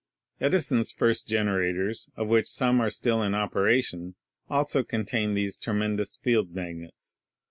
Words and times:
Edi 0.41 0.57
son's 0.57 0.91
first 0.91 1.27
generators, 1.27 2.09
of 2.17 2.27
which 2.31 2.47
some 2.47 2.81
are 2.81 2.89
still 2.89 3.21
in 3.21 3.35
opera 3.35 3.79
tion, 3.83 4.15
also 4.49 4.81
contain 4.83 5.35
these 5.35 5.55
tremendous 5.55 6.17
field 6.17 6.55
magnets. 6.55 7.19